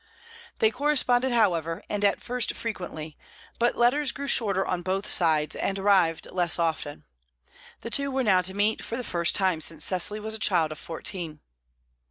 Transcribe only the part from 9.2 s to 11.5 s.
time since Cecily was a child of fourteen.